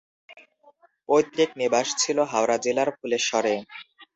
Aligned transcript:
পৈতৃক 1.09 1.49
নিবাস 1.61 1.87
ছিল 2.01 2.17
হাওড়া 2.31 2.57
জেলার 2.65 2.89
ফুলেশ্বরে। 2.97 3.55